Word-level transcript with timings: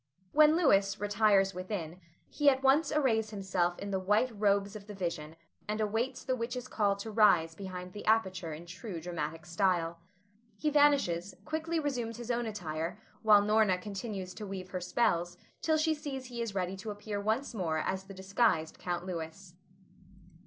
When 0.31 0.57
Louis 0.57 0.99
"retires 0.99 1.53
within," 1.53 2.01
he 2.27 2.49
at 2.49 2.63
once 2.63 2.91
arrays 2.91 3.29
himself 3.29 3.77
in 3.77 3.91
the 3.91 3.99
white 3.99 4.31
robes 4.33 4.75
of 4.75 4.87
the 4.87 4.95
vision, 4.95 5.35
and 5.67 5.79
awaits 5.79 6.23
the 6.23 6.35
witch's 6.35 6.67
call 6.67 6.95
to 6.95 7.11
rise 7.11 7.53
behind 7.53 7.93
the 7.93 8.03
aperture 8.07 8.51
in 8.51 8.65
true 8.65 8.99
dramatic 8.99 9.45
style. 9.45 9.99
He 10.57 10.71
vanishes, 10.71 11.35
quickly 11.45 11.79
resumes 11.79 12.17
his 12.17 12.31
own 12.31 12.47
attire, 12.47 12.97
while 13.21 13.43
Norna 13.43 13.77
continues 13.77 14.33
to 14.33 14.47
weave 14.47 14.71
her 14.71 14.81
spells, 14.81 15.37
till 15.61 15.77
she 15.77 15.93
sees 15.93 16.25
he 16.25 16.41
is 16.41 16.55
ready 16.55 16.75
to 16.77 16.89
appear 16.89 17.21
once 17.21 17.53
more 17.53 17.77
as 17.77 18.05
the 18.05 18.15
disguised 18.15 18.79
Count 18.79 19.05
Louis. 19.05 19.53